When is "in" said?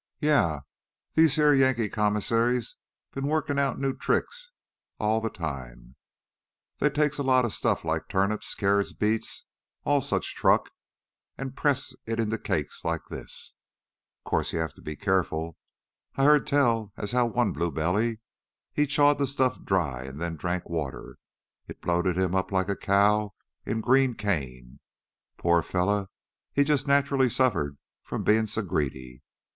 23.67-23.81